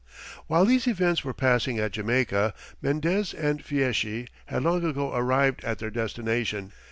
While 0.47 0.65
these 0.65 0.87
events 0.87 1.23
were 1.23 1.31
passing 1.31 1.77
at 1.77 1.91
Jamaica, 1.91 2.55
Mendez 2.81 3.35
and 3.35 3.63
Fieschi 3.63 4.27
had 4.47 4.63
long 4.63 4.83
ago 4.83 5.13
arrived 5.13 5.63
at 5.63 5.77
their 5.77 5.91
destination. 5.91 6.71